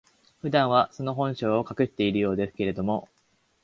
[0.39, 3.07] 普段は、その本性を隠しているようですけれども、